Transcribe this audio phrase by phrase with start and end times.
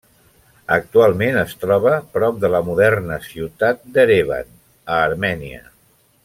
[0.75, 4.51] Actualment es troba prop de la moderna ciutat d'Erevan,
[4.97, 5.63] a Armènia.